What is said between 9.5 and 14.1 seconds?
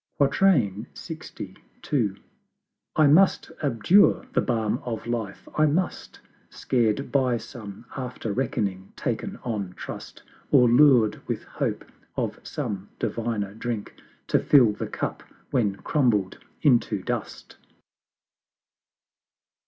trust, Or lured with Hope of some Diviner Drink,